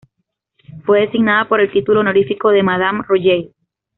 [0.83, 3.51] Fue designada por el título honorífico de Madame Royale.